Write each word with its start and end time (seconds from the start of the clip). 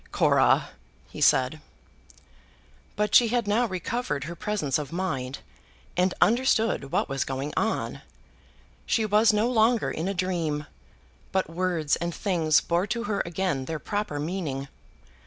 "Cora," 0.11 0.71
he 1.11 1.21
said, 1.21 1.61
But 2.95 3.13
she 3.13 3.27
had 3.27 3.47
now 3.47 3.67
recovered 3.67 4.23
her 4.23 4.33
presence 4.35 4.79
of 4.79 4.91
mind, 4.91 5.37
and 5.95 6.15
understood 6.19 6.91
what 6.91 7.07
was 7.07 7.23
going 7.23 7.53
on. 7.55 8.01
She 8.87 9.05
was 9.05 9.31
no 9.31 9.47
longer 9.47 9.91
in 9.91 10.07
a 10.07 10.15
dream, 10.15 10.65
but 11.31 11.51
words 11.51 11.97
and 11.97 12.15
things 12.15 12.61
bore 12.61 12.87
to 12.87 13.03
her 13.03 13.21
again 13.27 13.65
their 13.65 13.77
proper 13.77 14.19
meaning. 14.19 14.69